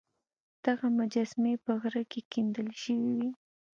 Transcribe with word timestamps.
دغه 0.65 0.87
مجسمې 0.99 1.53
په 1.65 1.71
غره 1.81 2.03
کې 2.11 2.21
کیندل 2.31 2.67
شوې 2.81 3.11
وې 3.17 3.29